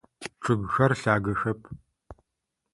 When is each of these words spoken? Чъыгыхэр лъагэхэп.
Чъыгыхэр 0.43 0.91
лъагэхэп. 1.01 1.61